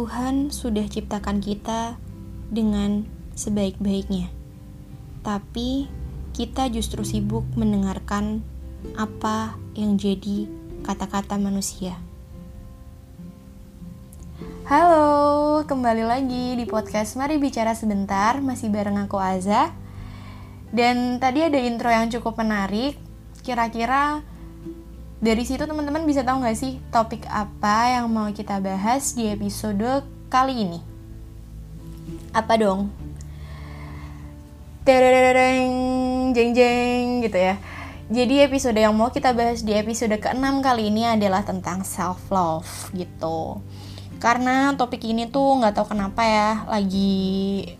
[0.00, 2.00] Tuhan sudah ciptakan kita
[2.48, 3.04] dengan
[3.36, 4.32] sebaik-baiknya.
[5.20, 5.92] Tapi
[6.32, 8.40] kita justru sibuk mendengarkan
[8.96, 10.48] apa yang jadi
[10.88, 12.00] kata-kata manusia.
[14.64, 19.68] Halo, kembali lagi di podcast Mari Bicara Sebentar, masih bareng aku Aza.
[20.72, 22.96] Dan tadi ada intro yang cukup menarik.
[23.44, 24.24] Kira-kira
[25.20, 30.00] dari situ teman-teman bisa tahu nggak sih topik apa yang mau kita bahas di episode
[30.32, 30.80] kali ini?
[32.32, 32.88] Apa dong?
[34.80, 37.60] Tereng, jeng jeng gitu ya.
[38.10, 42.88] Jadi episode yang mau kita bahas di episode ke-6 kali ini adalah tentang self love
[42.96, 43.60] gitu.
[44.24, 47.76] Karena topik ini tuh nggak tahu kenapa ya lagi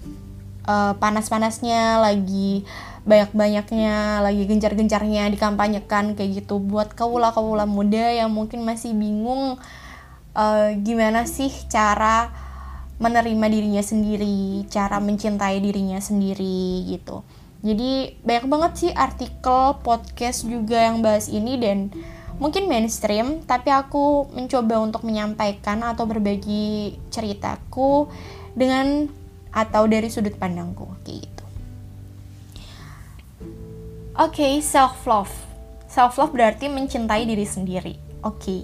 [0.69, 2.69] uh, panas-panasnya, lagi
[3.11, 9.59] banyak-banyaknya lagi gencar-gencarnya dikampanyekan kayak gitu buat kawula-kawula muda yang mungkin masih bingung
[10.39, 12.31] uh, gimana sih cara
[13.01, 17.25] menerima dirinya sendiri, cara mencintai dirinya sendiri gitu.
[17.65, 21.89] Jadi banyak banget sih artikel, podcast juga yang bahas ini dan
[22.37, 28.09] mungkin mainstream, tapi aku mencoba untuk menyampaikan atau berbagi ceritaku
[28.53, 29.09] dengan
[29.51, 31.40] atau dari sudut pandangku kayak gitu.
[34.21, 35.33] Oke, okay, self love.
[35.89, 37.97] Self love berarti mencintai diri sendiri.
[38.21, 38.37] Oke.
[38.37, 38.63] Okay.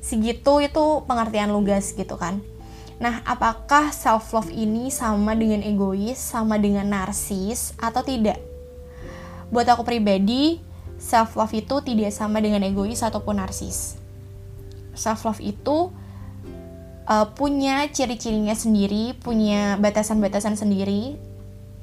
[0.00, 2.40] Segitu itu pengertian lugas gitu kan.
[2.96, 8.40] Nah, apakah self love ini sama dengan egois, sama dengan narsis atau tidak?
[9.52, 10.64] Buat aku pribadi,
[10.96, 14.00] self love itu tidak sama dengan egois ataupun narsis.
[14.96, 15.92] Self love itu
[17.04, 21.20] uh, punya ciri-cirinya sendiri, punya batasan-batasan sendiri,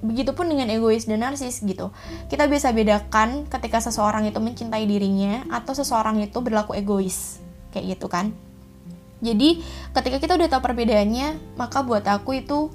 [0.03, 1.95] Begitupun dengan egois dan narsis gitu.
[2.27, 7.39] Kita bisa bedakan ketika seseorang itu mencintai dirinya atau seseorang itu berlaku egois.
[7.71, 8.35] Kayak gitu kan.
[9.23, 9.63] Jadi,
[9.95, 12.67] ketika kita udah tahu perbedaannya, maka buat aku itu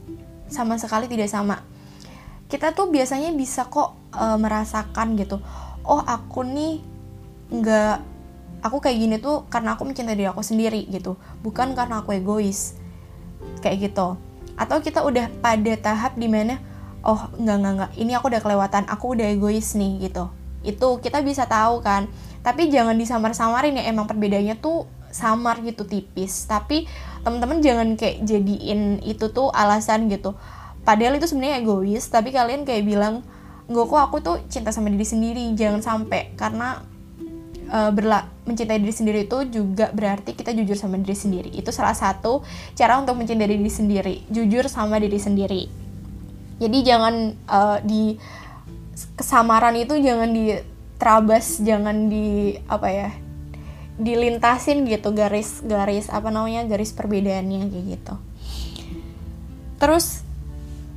[0.48, 1.60] sama sekali tidak sama.
[2.48, 5.44] Kita tuh biasanya bisa kok e, merasakan gitu.
[5.84, 6.80] Oh, aku nih
[7.52, 7.96] nggak
[8.64, 12.80] aku kayak gini tuh karena aku mencintai diri aku sendiri gitu, bukan karena aku egois.
[13.60, 14.16] Kayak gitu.
[14.56, 16.56] Atau kita udah pada tahap di mana
[17.06, 20.30] oh enggak enggak enggak ini aku udah kelewatan aku udah egois nih gitu.
[20.66, 22.10] Itu kita bisa tahu kan.
[22.42, 26.46] Tapi jangan disamar-samarin ya emang perbedaannya tuh samar gitu tipis.
[26.50, 26.88] Tapi
[27.22, 30.34] teman-teman jangan kayak jadiin itu tuh alasan gitu.
[30.82, 33.22] Padahal itu sebenarnya egois tapi kalian kayak bilang
[33.68, 35.44] nggak kok aku tuh cinta sama diri sendiri.
[35.54, 36.82] Jangan sampai karena
[37.70, 41.50] uh, berla mencintai diri sendiri itu juga berarti kita jujur sama diri sendiri.
[41.54, 42.42] Itu salah satu
[42.74, 44.14] cara untuk mencintai diri sendiri.
[44.32, 45.87] Jujur sama diri sendiri
[46.58, 47.14] jadi jangan
[47.46, 48.18] uh, di
[49.14, 50.54] kesamaran itu jangan di
[50.98, 53.10] terabas jangan di apa ya
[53.98, 58.14] dilintasin gitu garis-garis apa namanya garis perbedaannya kayak gitu.
[59.78, 60.22] Terus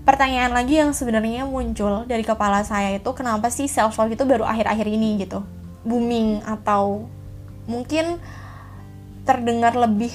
[0.05, 4.45] pertanyaan lagi yang sebenarnya muncul dari kepala saya itu kenapa sih self love itu baru
[4.45, 5.41] akhir-akhir ini gitu?
[5.81, 7.09] Booming atau
[7.66, 8.21] mungkin
[9.25, 10.13] terdengar lebih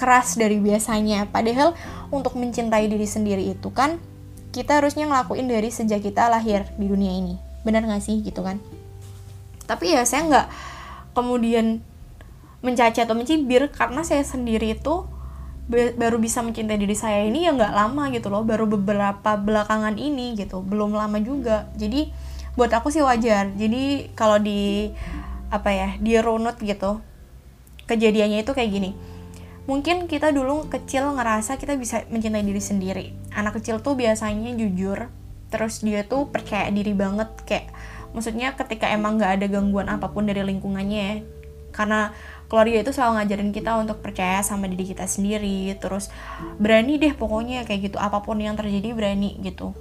[0.00, 1.28] keras dari biasanya.
[1.28, 1.76] Padahal
[2.08, 4.00] untuk mencintai diri sendiri itu kan
[4.58, 7.38] kita harusnya ngelakuin dari sejak kita lahir di dunia ini.
[7.62, 8.58] Benar gak sih gitu kan?
[9.70, 10.46] Tapi ya saya nggak
[11.14, 11.84] kemudian
[12.64, 15.06] mencaci atau mencibir karena saya sendiri itu
[15.70, 18.42] baru bisa mencintai diri saya ini ya nggak lama gitu loh.
[18.42, 21.68] Baru beberapa belakangan ini gitu belum lama juga.
[21.78, 22.10] Jadi
[22.58, 23.52] buat aku sih wajar.
[23.54, 24.90] Jadi kalau di
[25.48, 27.00] apa ya di runut gitu
[27.88, 28.92] kejadiannya itu kayak gini
[29.68, 33.06] mungkin kita dulu kecil ngerasa kita bisa mencintai diri sendiri.
[33.36, 35.12] Anak kecil tuh biasanya jujur
[35.52, 37.28] terus dia tuh percaya diri banget.
[37.44, 37.76] Kayak
[38.16, 41.16] maksudnya ketika emang nggak ada gangguan apa pun dari lingkungannya ya
[41.68, 42.16] karena
[42.48, 46.08] keluarga itu selalu ngajarin kita untuk percaya sama diri kita sendiri terus
[46.56, 49.76] berani deh pokoknya kayak gitu apa pun yang terjadi berani gitu.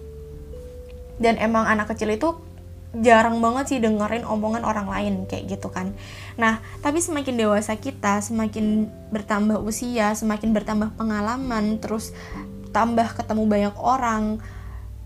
[1.18, 2.38] Dan emang anak kecil itu
[2.96, 5.92] jarang banget sih dengerin omongan orang lain kayak gitu kan.
[6.40, 12.16] Nah, tapi semakin dewasa kita, semakin bertambah usia, semakin bertambah pengalaman, terus
[12.72, 14.40] tambah ketemu banyak orang,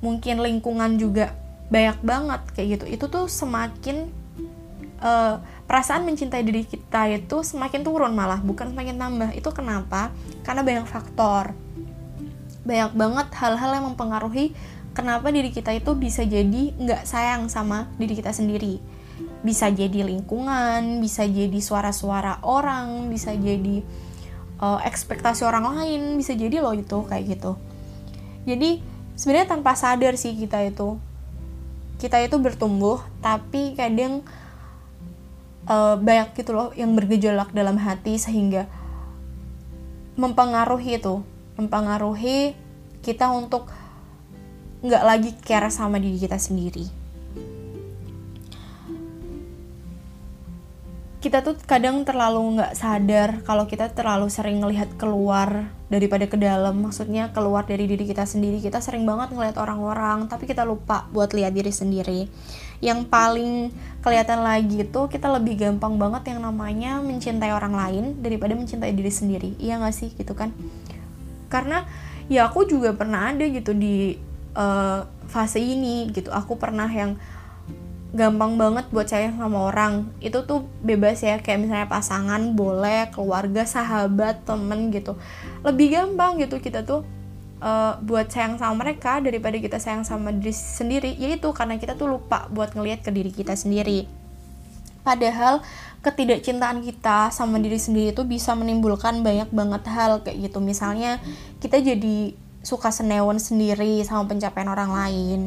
[0.04, 1.34] mungkin lingkungan juga
[1.74, 2.86] banyak banget kayak gitu.
[2.86, 4.12] Itu tuh semakin
[5.02, 9.30] uh, perasaan mencintai diri kita itu semakin turun malah, bukan semakin tambah.
[9.34, 10.14] Itu kenapa?
[10.46, 11.56] Karena banyak faktor.
[12.62, 14.54] Banyak banget hal-hal yang mempengaruhi
[14.92, 18.80] kenapa diri kita itu bisa jadi nggak sayang sama diri kita sendiri?
[19.42, 23.82] Bisa jadi lingkungan bisa jadi suara-suara orang bisa jadi
[24.62, 27.58] uh, ekspektasi orang lain bisa jadi loh itu kayak gitu.
[28.46, 28.82] Jadi
[29.18, 31.00] sebenarnya tanpa sadar sih kita itu.
[32.02, 34.26] Kita itu bertumbuh tapi kadang
[35.70, 38.66] uh, banyak gitu loh yang bergejolak dalam hati sehingga
[40.18, 41.22] mempengaruhi itu.
[41.58, 42.58] Mempengaruhi
[43.06, 43.70] kita untuk
[44.82, 47.02] nggak lagi care sama diri kita sendiri.
[51.22, 56.82] Kita tuh kadang terlalu nggak sadar kalau kita terlalu sering ngelihat keluar daripada ke dalam.
[56.82, 58.58] Maksudnya keluar dari diri kita sendiri.
[58.58, 62.26] Kita sering banget ngelihat orang-orang tapi kita lupa buat lihat diri sendiri.
[62.82, 63.70] Yang paling
[64.02, 69.14] kelihatan lagi tuh kita lebih gampang banget yang namanya mencintai orang lain daripada mencintai diri
[69.14, 69.54] sendiri.
[69.62, 70.10] Iya gak sih?
[70.18, 70.50] Gitu kan?
[71.54, 71.86] Karena
[72.34, 74.18] ya aku juga pernah ada gitu di
[74.56, 76.32] uh, fase ini gitu.
[76.32, 77.16] Aku pernah yang
[78.12, 80.12] gampang banget buat sayang sama orang.
[80.20, 85.16] Itu tuh bebas ya kayak misalnya pasangan boleh keluarga sahabat temen gitu.
[85.64, 87.08] Lebih gampang gitu kita tuh
[87.64, 91.16] uh, buat sayang sama mereka daripada kita sayang sama diri sendiri.
[91.16, 94.08] Yaitu karena kita tuh lupa buat ngelihat ke diri kita sendiri.
[95.02, 95.66] Padahal
[96.02, 100.60] ketidakcintaan kita sama diri sendiri itu bisa menimbulkan banyak banget hal kayak gitu.
[100.62, 101.18] Misalnya
[101.62, 105.40] kita jadi suka senewan sendiri sama pencapaian orang lain.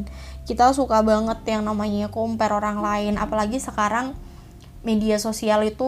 [0.43, 3.15] Kita suka banget yang namanya compare orang lain.
[3.15, 4.13] Apalagi sekarang
[4.83, 5.87] media sosial itu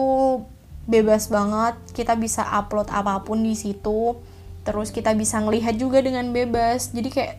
[0.88, 1.76] bebas banget.
[1.92, 4.16] Kita bisa upload apa pun di situ.
[4.64, 6.96] Terus kita bisa ngelihat juga dengan bebas.
[6.96, 7.34] Jadi kayak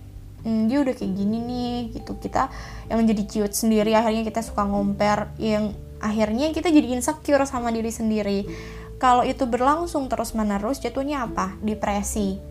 [0.46, 2.14] hmm, dia udah kayak gini nih gitu.
[2.22, 2.54] Kita
[2.94, 7.90] yang jadi cute sendiri akhirnya kita suka ngomper yang akhirnya kita jadi insecure sama diri
[7.90, 8.46] sendiri.
[9.02, 11.56] Kalau itu berlangsung terus menerus jatuhnya apa?
[11.64, 12.49] Depresi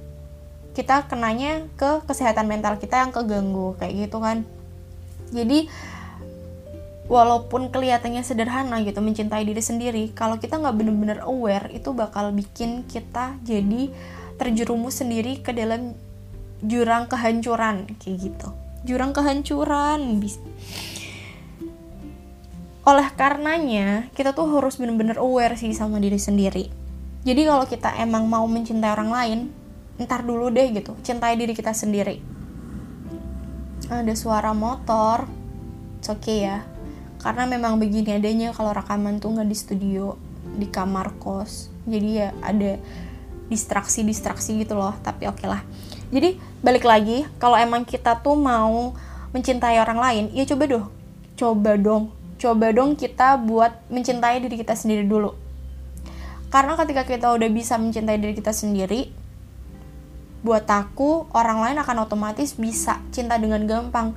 [0.78, 4.46] kita kenanya ke kesehatan mental kita yang keganggu kayak gitu kan.
[5.34, 5.66] Jadi
[7.10, 12.86] walaupun kelihatannya sederhana gitu mencintai diri sendiri kalau kita nggak bener-bener aware itu bakal bikin
[12.86, 13.90] kita jadi
[14.38, 15.98] terjerumus sendiri ke dalam
[16.62, 18.54] jurang kehancuran kayak gitu.
[18.86, 20.22] Jurang kehancuran
[22.88, 26.70] oleh karenanya kita tuh harus bener-bener aware sih sama diri sendiri.
[27.26, 29.40] Jadi kalau kita emang mau mencintai orang lain
[29.98, 30.94] ntar dulu deh gitu.
[31.02, 32.22] Cintai diri kita sendiri.
[33.90, 35.26] Ada suara motor.
[36.06, 36.62] Oke okay ya.
[37.18, 40.14] Karena memang begini adanya kalau rekaman tuh nggak di studio
[40.54, 41.68] di kamar kos.
[41.84, 42.78] Jadi ya ada
[43.48, 45.62] distraksi distraksi gitu loh tapi oke okay lah.
[46.14, 48.94] Jadi balik lagi kalau emang kita tuh mau
[49.34, 50.86] mencintai orang lain ya coba dong.
[51.34, 52.14] Coba dong.
[52.38, 55.34] Coba dong kita buat mencintai diri kita sendiri dulu.
[56.48, 59.10] Karena ketika kita udah bisa mencintai diri kita sendiri
[60.42, 64.14] buat aku orang lain akan otomatis bisa cinta dengan gampang.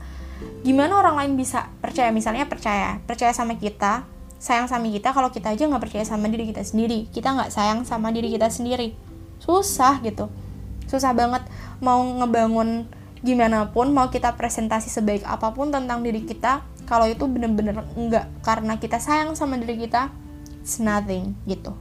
[0.61, 2.13] Gimana orang lain bisa percaya?
[2.13, 3.01] Misalnya percaya.
[3.05, 4.05] Percaya sama kita
[4.41, 7.05] sayang sama kita kalau kita aja nggak percaya sama diri kita sendiri.
[7.13, 8.97] Kita nggak sayang sama diri kita sendiri.
[9.37, 10.33] Susah gitu.
[10.89, 11.45] Susah banget
[11.77, 12.89] mau ngebangun
[13.21, 18.25] gimana pun mau kita presentasi sebaik apa pun tentang diri kita kalau itu bener-bener enggak
[18.41, 20.09] karena kita sayang sama diri kita
[20.65, 21.77] it's nothing gitu.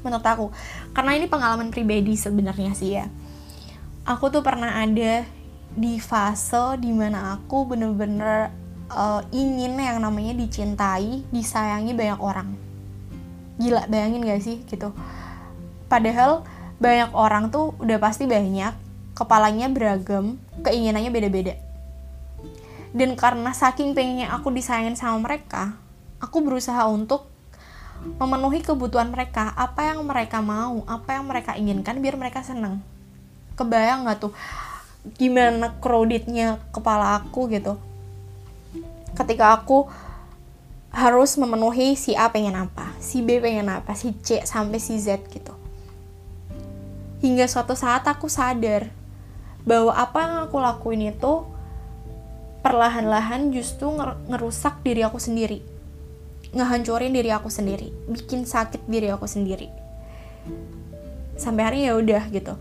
[0.00, 0.46] Menurut aku.
[0.96, 3.08] Karena ini pengalaman pribadi sebenarnya sih ya
[4.04, 5.24] aku tuh pernah ada
[5.74, 8.52] di fase di mana aku bener-bener
[8.92, 12.48] uh, ingin yang namanya dicintai, disayangi banyak orang.
[13.58, 14.92] Gila, bayangin gak sih gitu.
[15.88, 16.44] Padahal
[16.78, 18.76] banyak orang tuh udah pasti banyak,
[19.16, 21.56] kepalanya beragam, keinginannya beda-beda.
[22.94, 25.74] Dan karena saking pengennya aku disayangin sama mereka,
[26.22, 27.26] aku berusaha untuk
[28.20, 32.93] memenuhi kebutuhan mereka, apa yang mereka mau, apa yang mereka inginkan biar mereka seneng
[33.54, 34.32] kebayang nggak tuh
[35.18, 37.76] gimana crowdednya kepala aku gitu
[39.14, 39.86] ketika aku
[40.94, 45.26] harus memenuhi si A pengen apa, si B pengen apa, si C sampai si Z
[45.26, 45.50] gitu.
[47.18, 48.94] Hingga suatu saat aku sadar
[49.66, 51.42] bahwa apa yang aku lakuin itu
[52.62, 53.90] perlahan-lahan justru
[54.30, 55.66] ngerusak diri aku sendiri.
[56.54, 59.66] Ngehancurin diri aku sendiri, bikin sakit diri aku sendiri.
[61.34, 62.54] Sampai hari ya udah gitu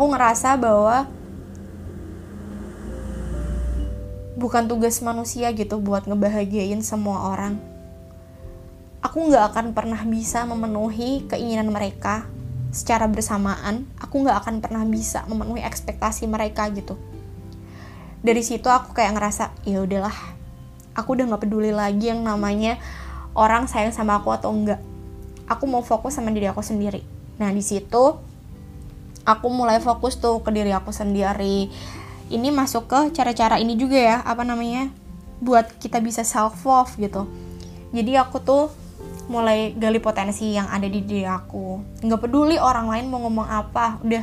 [0.00, 1.04] aku ngerasa bahwa
[4.40, 7.60] bukan tugas manusia gitu buat ngebahagiain semua orang.
[9.04, 12.24] Aku nggak akan pernah bisa memenuhi keinginan mereka
[12.72, 13.84] secara bersamaan.
[14.00, 16.96] Aku nggak akan pernah bisa memenuhi ekspektasi mereka gitu.
[18.24, 20.16] Dari situ aku kayak ngerasa ya udahlah,
[20.96, 22.80] aku udah nggak peduli lagi yang namanya
[23.36, 24.80] orang sayang sama aku atau enggak.
[25.44, 27.04] Aku mau fokus sama diri aku sendiri.
[27.36, 28.29] Nah di situ
[29.24, 31.68] aku mulai fokus tuh ke diri aku sendiri.
[32.30, 34.88] Ini masuk ke cara-cara ini juga ya apa namanya
[35.42, 37.26] buat kita bisa self love gitu.
[37.90, 38.70] Jadi aku tuh
[39.30, 42.00] mulai gali potensi yang ada di diri aku.
[42.02, 44.22] Nggak peduli orang lain mau ngomong apa udah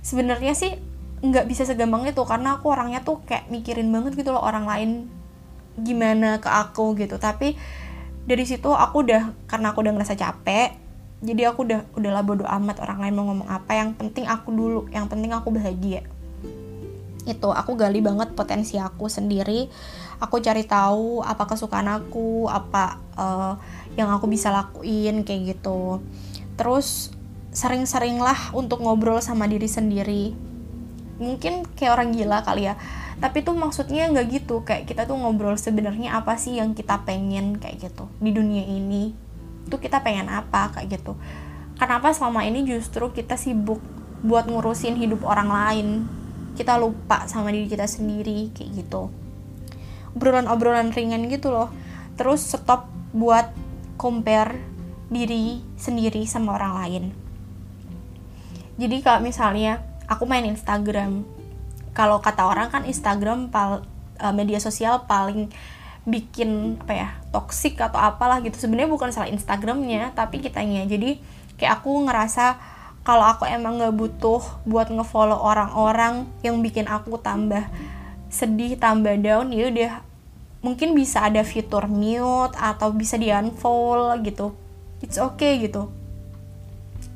[0.00, 0.72] sebenarnya sih
[1.18, 4.90] nggak bisa segampang itu karena aku orangnya tuh kayak mikirin banget gitu loh orang lain
[5.80, 7.16] gimana ke aku gitu.
[7.16, 7.56] Tapi
[8.28, 10.87] dari situ aku udah karena aku udah ngerasa capek
[11.18, 14.80] jadi aku udah udahlah bodo amat orang lain mau ngomong apa yang penting aku dulu
[14.94, 16.06] yang penting aku bahagia.
[17.26, 19.66] Itu aku gali banget potensi aku sendiri.
[20.22, 23.58] Aku cari tahu apa kesukaan aku apa uh,
[23.98, 25.98] yang aku bisa lakuin kayak gitu.
[26.54, 27.10] Terus
[27.50, 30.38] sering-seringlah untuk ngobrol sama diri sendiri.
[31.18, 32.78] Mungkin kayak orang gila kali ya
[33.18, 34.62] tapi tuh maksudnya nggak gitu.
[34.62, 39.27] Kayak kita tuh ngobrol sebenarnya apa sih yang kita pengen kayak gitu di dunia ini
[39.68, 41.14] tuh kita pengen apa kayak gitu.
[41.78, 43.78] Kenapa selama ini justru kita sibuk
[44.26, 45.88] buat ngurusin hidup orang lain?
[46.58, 49.12] Kita lupa sama diri kita sendiri kayak gitu.
[50.18, 51.70] Obrolan-obrolan ringan gitu loh.
[52.18, 53.54] Terus stop buat
[53.94, 54.58] compare
[55.06, 57.04] diri sendiri sama orang lain.
[58.78, 61.22] Jadi kalau misalnya aku main Instagram
[61.98, 63.82] kalau kata orang kan Instagram pal
[64.22, 65.50] uh, media sosial paling
[66.08, 68.56] bikin apa ya toksik atau apalah gitu.
[68.56, 70.88] Sebenarnya bukan salah Instagramnya tapi kitanya.
[70.88, 71.20] Jadi
[71.60, 72.56] kayak aku ngerasa
[73.04, 77.68] kalau aku emang nggak butuh buat ngefollow orang-orang yang bikin aku tambah
[78.32, 79.92] sedih tambah down ya udah.
[80.64, 84.56] Mungkin bisa ada fitur mute atau bisa di unfollow gitu.
[85.04, 85.92] It's okay gitu.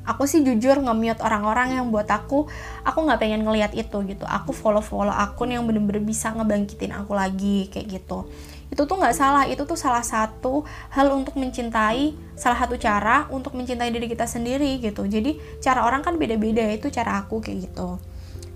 [0.03, 2.47] Aku sih jujur nge-mute orang-orang yang buat aku
[2.83, 4.23] aku nggak pengen ngelihat itu gitu.
[4.27, 8.27] Aku follow follow akun yang bener-bener bisa ngebangkitin aku lagi kayak gitu
[8.73, 9.45] itu tuh nggak salah.
[9.45, 14.81] Itu tuh salah satu hal untuk mencintai salah satu cara untuk mencintai diri kita sendiri
[14.81, 15.05] gitu.
[15.05, 18.01] Jadi cara orang kan beda-beda itu cara aku kayak gitu.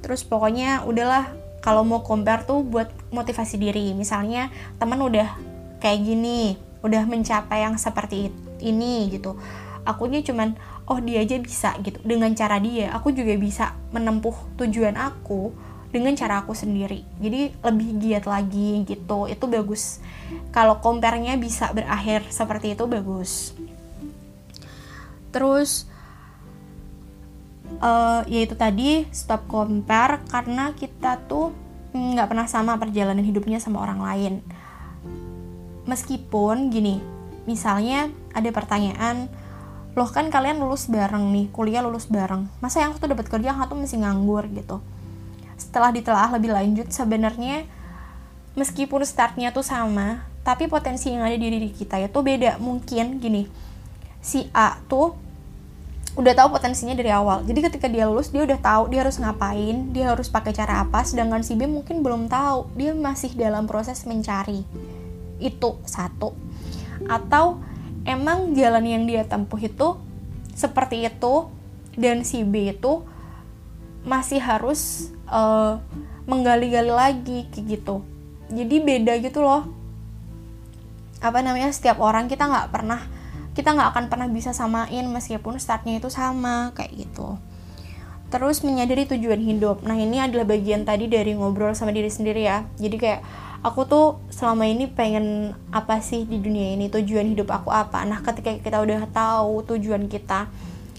[0.01, 1.45] Terus pokoknya udahlah.
[1.57, 3.91] Kalau mau compare tuh buat motivasi diri.
[3.91, 4.47] Misalnya
[4.79, 5.35] teman udah
[5.83, 8.31] kayak gini udah mencapai yang seperti
[8.63, 9.35] ini gitu.
[9.83, 10.55] Akunya cuman
[10.87, 11.99] oh dia aja bisa gitu.
[12.07, 15.51] Dengan cara dia aku juga bisa menempuh tujuan aku
[15.87, 17.03] dengan cara aku sendiri.
[17.19, 19.27] Jadi lebih giat lagi gitu.
[19.27, 20.03] Itu bagus.
[20.51, 23.55] Kalau compare-nya bisa berakhir seperti itu bagus.
[25.31, 25.87] Terus
[27.79, 31.55] uh, yaitu tadi stop compare karena kita tuh
[31.95, 34.33] nggak pernah sama perjalanan hidupnya sama orang lain.
[35.87, 36.99] Meskipun gini
[37.47, 39.31] misalnya ada pertanyaan
[39.95, 42.51] loh kan kalian lulus bareng nih kuliah lulus bareng.
[42.59, 44.83] Masa yang aku tuh dapat kerja yang satu masih nganggur gitu
[45.57, 47.65] setelah ditelaah lebih lanjut sebenarnya
[48.53, 52.55] meskipun startnya tuh sama tapi potensi yang ada di diri kita itu beda.
[52.63, 53.49] Mungkin gini
[54.23, 55.17] si A tuh
[56.17, 57.43] udah tahu potensinya dari awal.
[57.43, 61.03] Jadi ketika dia lulus dia udah tahu dia harus ngapain dia harus pakai cara apa
[61.03, 62.71] sedangkan si B mungkin belum tahu.
[62.79, 64.63] Dia masih dalam proses mencari.
[65.37, 66.31] Itu satu.
[67.11, 67.59] Atau
[68.07, 69.99] emang jalan yang dia tempuh itu
[70.55, 71.51] seperti itu
[71.99, 73.03] dan si B itu
[74.07, 75.83] masih harus uh,
[76.23, 78.01] menggali-gali lagi kayak gitu.
[78.47, 79.67] Jadi beda gitu loh.
[81.19, 83.03] Apa namanya setiap orang kita nggak pernah
[83.51, 87.35] kita nggak akan pernah bisa samain meskipun startnya itu sama kayak gitu.
[88.31, 89.83] Terus menyadari tujuan hidup.
[89.83, 92.63] Nah ini adalah bagian tadi dari ngobrol sama diri sendiri ya.
[92.77, 93.21] Jadi kayak
[93.65, 96.87] aku tuh selama ini pengen apa sih di dunia ini?
[96.87, 98.05] Tujuan hidup aku apa?
[98.05, 100.47] Nah ketika kita udah tahu tujuan kita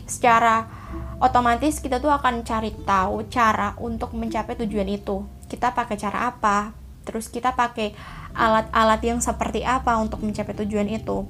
[0.08, 0.77] secara
[1.18, 5.26] otomatis kita tuh akan cari tahu cara untuk mencapai tujuan itu.
[5.50, 6.72] Kita pakai cara apa?
[7.02, 7.96] Terus kita pakai
[8.36, 11.24] alat-alat yang seperti apa untuk mencapai tujuan itu?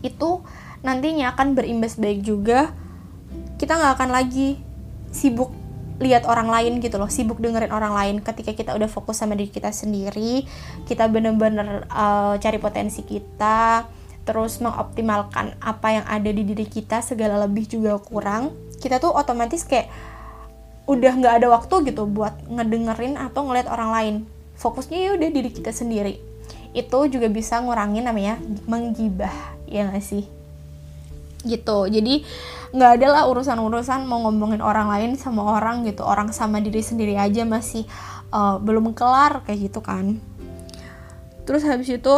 [0.00, 0.44] Itu
[0.84, 2.72] nantinya akan berimbas baik juga.
[3.60, 4.60] Kita nggak akan lagi
[5.14, 5.52] sibuk
[6.02, 8.16] lihat orang lain gitu loh sibuk dengerin orang lain.
[8.20, 10.42] Ketika kita udah fokus sama diri kita sendiri
[10.90, 13.86] kita bener-bener uh, cari potensi kita
[14.24, 19.64] terus mengoptimalkan apa yang ada di diri kita segala lebih juga kurang kita tuh otomatis
[19.64, 19.88] kayak
[20.84, 24.14] udah nggak ada waktu gitu buat ngedengerin atau ngeliat orang lain.
[24.60, 26.20] Fokusnya ya udah diri kita sendiri.
[26.76, 28.36] Itu juga bisa ngurangin namanya
[28.68, 29.32] menggibah
[29.64, 30.28] ya gak sih?
[31.48, 31.78] Gitu.
[31.88, 32.28] Jadi
[32.74, 36.04] nggak ada lah urusan-urusan mau ngomongin orang lain sama orang gitu.
[36.04, 37.88] Orang sama diri sendiri aja masih
[38.28, 40.20] uh, belum kelar kayak gitu kan.
[41.48, 42.14] Terus habis itu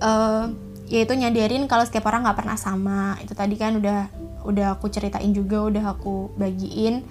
[0.00, 0.52] uh,
[0.86, 3.18] yaitu nyadarin kalau setiap orang nggak pernah sama.
[3.22, 4.10] Itu tadi kan udah
[4.46, 7.02] udah aku ceritain juga udah aku bagiin.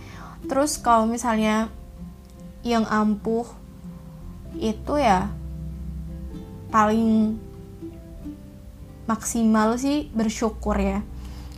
[0.47, 1.67] Terus kalau misalnya
[2.65, 3.45] yang ampuh
[4.55, 5.29] itu ya
[6.71, 7.37] paling
[9.05, 11.03] maksimal sih bersyukur ya.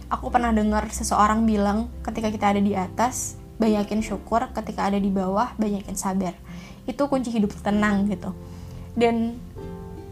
[0.07, 5.11] Aku pernah dengar seseorang bilang ketika kita ada di atas banyakin syukur ketika ada di
[5.11, 6.33] bawah banyakin sabar.
[6.87, 8.31] Itu kunci hidup tenang gitu.
[8.95, 9.37] Dan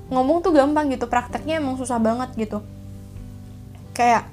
[0.09, 2.61] ngomong tuh gampang gitu prakteknya emang susah banget gitu
[3.95, 4.27] kayak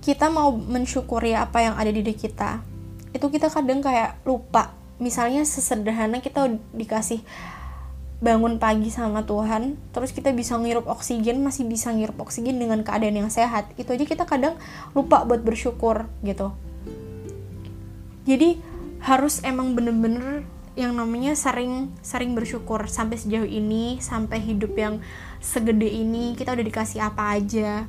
[0.00, 2.64] kita mau mensyukuri apa yang ada di diri kita
[3.12, 4.72] itu kita kadang kayak lupa
[5.02, 7.20] misalnya sesederhana kita dikasih
[8.20, 13.16] bangun pagi sama Tuhan, terus kita bisa ngirup oksigen, masih bisa ngirup oksigen dengan keadaan
[13.16, 13.72] yang sehat.
[13.80, 14.60] Itu aja kita kadang
[14.92, 16.52] lupa buat bersyukur gitu.
[18.28, 18.60] Jadi
[19.00, 20.44] harus emang bener-bener
[20.80, 22.88] yang namanya sering sering bersyukur.
[22.88, 25.04] Sampai sejauh ini, sampai hidup yang
[25.44, 27.84] segede ini kita udah dikasih apa aja.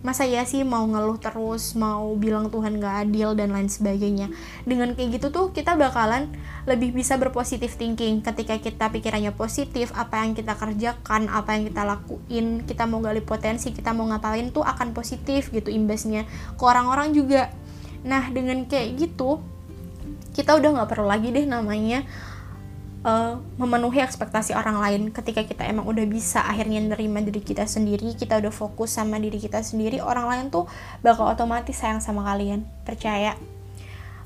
[0.00, 4.32] Masa ya sih mau ngeluh terus mau bilang Tuhan gak adil dan lain sebagainya.
[4.64, 6.32] Dengan kayak gitu tuh kita bakalan
[6.64, 8.24] lebih bisa berpositif thinking.
[8.24, 13.20] Ketika kita pikirannya positif apa yang kita kerjakan apa yang kita lakuin kita mau gali
[13.20, 16.24] potensi kita mau ngapain tuh akan positif gitu imbasnya
[16.56, 17.52] ke orang-orang juga.
[18.00, 19.44] Nah dengan kayak gitu
[20.32, 22.08] kita udah nggak perlu lagi deh namanya
[23.04, 25.02] uh, memenuhi ekspektasi orang lain.
[25.12, 29.40] Ketika kita emang udah bisa akhirnya nerima diri kita sendiri kita udah fokus sama diri
[29.40, 30.68] kita sendiri orang lain tuh
[31.04, 32.64] bakal otomatis sayang sama kalian.
[32.84, 33.36] Percaya?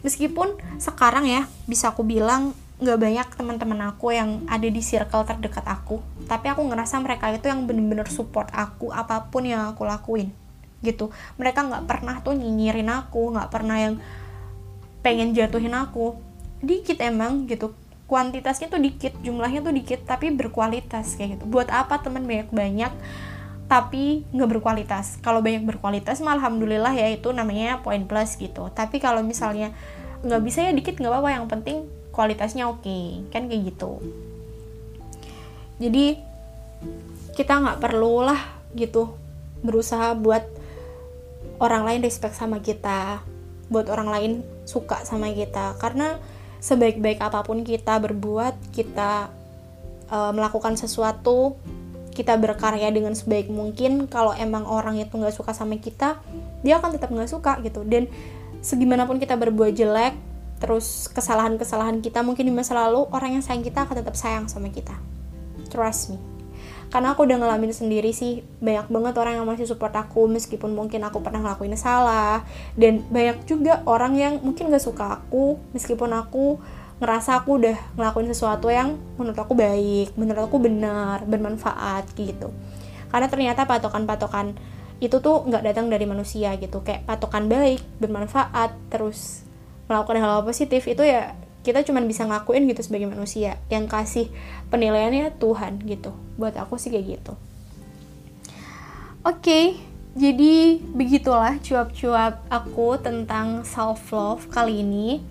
[0.04, 5.64] Meskipun sekarang ya bisa aku bilang nggak banyak teman-teman aku yang ada di circle terdekat
[5.64, 6.02] aku.
[6.26, 10.34] Tapi aku ngerasa mereka itu yang bener-bener support aku apa pun yang aku lakuin.
[10.84, 11.08] Gitu.
[11.40, 13.94] Mereka nggak pernah tuh nyinyirin aku nggak pernah yang
[15.00, 16.18] pengen jatuhin aku.
[16.64, 17.72] Dikit emang gitu
[18.04, 21.44] kuantitasnya tuh dikit jumlahnya tuh dikit tapi berkualitas kayak gitu.
[21.48, 22.92] Buat apa teman banyak banyak
[23.64, 25.16] tapi nggak berkualitas?
[25.24, 28.68] Kalau banyak berkualitas mah alhamdulillah ya itu namanya poin plus gitu.
[28.72, 29.72] Tapi kalau misalnya
[30.24, 31.30] nggak bisa ya dikit nggak apa-apa.
[31.32, 31.76] Yang penting
[32.12, 33.98] kualitasnya oke kan kayak gitu.
[35.80, 36.20] Jadi
[37.34, 38.38] kita nggak perlu lah
[38.76, 39.16] gitu
[39.64, 40.44] berusaha buat
[41.58, 43.24] orang lain respect sama kita
[43.72, 44.32] buat orang lain
[44.68, 45.74] suka sama kita.
[45.80, 46.20] Karena
[46.64, 49.28] sebaik-baik apa pun kita berbuat, kita
[50.08, 51.60] uh, melakukan sesuatu,
[52.16, 54.08] kita berkarya dengan sebaik mungkin.
[54.08, 56.16] Kalau emang orang itu nggak suka sama kita,
[56.64, 57.84] dia akan tetap nggak suka gitu.
[57.84, 58.08] Dan
[58.64, 60.16] segimanapun kita berbuat jelek,
[60.56, 64.72] terus kesalahan-kesalahan kita mungkin di masa lalu, orang yang sayang kita akan tetap sayang sama
[64.72, 64.96] kita.
[65.68, 66.33] Trust me
[66.94, 68.46] karena aku udah ngalamin sendiri sih.
[68.62, 72.46] Banyak banget orang yang masih support aku meskipun mungkin aku pernah ngelakuin salah.
[72.78, 76.62] Dan banyak juga orang yang mungkin gak suka aku meskipun aku
[77.02, 82.54] ngerasa aku udah ngelakuin sesuatu yang menurut aku baik menurut aku benar bermanfaat gitu.
[83.10, 84.54] Karena ternyata patokan-patokan
[85.02, 86.86] itu tuh nggak datang dari manusia gitu.
[86.86, 89.42] Kayak patokan baik bermanfaat terus
[89.90, 94.28] melakukan hal-hal positif itu ya kita cuma bisa ngakuin gitu sebagai manusia yang kasih
[94.68, 96.12] penilaiannya Tuhan gitu.
[96.36, 97.32] Buat aku sih kayak gitu.
[99.24, 99.64] Oke okay,
[100.14, 105.24] jadi begitulah cuap-cuap aku tentang self love kali ini.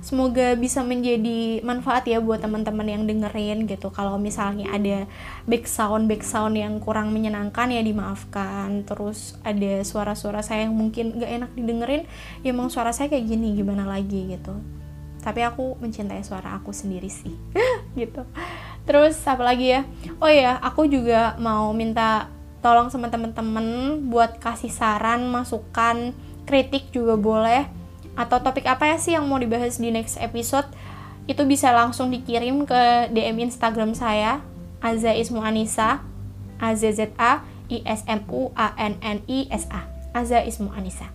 [0.00, 3.92] Semoga bisa menjadi manfaat ya buat teman-teman yang dengerin gitu.
[3.92, 5.04] Kalau misalnya ada
[5.44, 8.84] back sound back sound yang kurang menyenangkan ya dimaafkan.
[8.84, 12.08] Terus ada suara-suara saya yang mungkin gak enak didengerin
[12.44, 14.56] ya emang suara saya kayak gini gimana lagi gitu
[15.20, 17.36] tapi aku mencintai suara aku sendiri sih.
[18.00, 18.24] Gitu.
[18.88, 19.86] Terus apa lagi ya?
[20.18, 26.16] Oh ya aku juga mau minta tolong sama temen-temen buat kasih saran masukan
[26.48, 27.68] kritik juga boleh.
[28.18, 30.66] Atau topik apa ya sih yang mau dibahas di next episode?
[31.30, 34.42] Itu bisa langsung dikirim ke DM Instagram saya
[34.82, 36.02] Aza Ismu Anissa.
[36.60, 37.40] A Z Z A
[37.72, 39.88] I S M U A N N I S A.
[40.12, 41.08] Aza Ismu Anissa.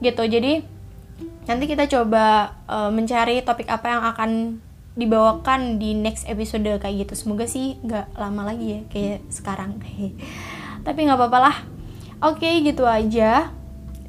[0.00, 0.64] Gitu jadi
[1.48, 4.30] nanti kita coba uh, mencari topik apa yang akan
[4.98, 7.14] dibawakan di next episode kayak gitu.
[7.16, 9.80] Semoga sih nggak lama lagi ya kayak sekarang.
[10.86, 11.56] Tapi nggak apa-apa lah.
[12.20, 13.54] Oke gitu aja.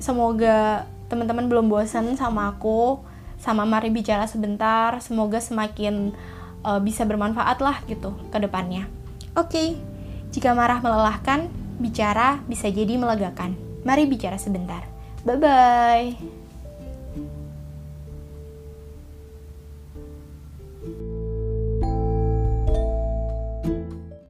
[0.01, 2.99] Semoga teman-teman belum bosan sama aku.
[3.39, 4.97] Sama mari bicara sebentar.
[4.99, 6.11] Semoga semakin
[6.65, 8.89] uh, bisa bermanfaat lah gitu ke depannya.
[9.37, 9.79] Oke
[10.31, 13.55] jika marah melelahkan bicara bisa jadi melegakan.
[13.83, 14.87] Mari bicara sebentar.
[15.21, 16.40] Bye bye